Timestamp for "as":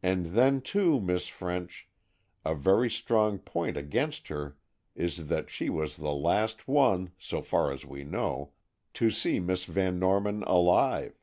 7.72-7.84